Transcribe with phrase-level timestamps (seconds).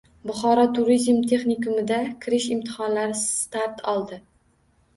[0.27, 4.23] Buxoro turizm texnikumida kirish imtihonlari start oldi